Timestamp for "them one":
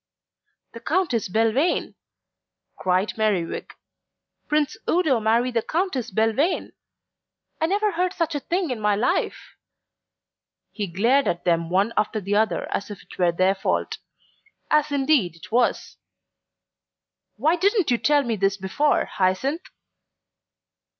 11.45-11.93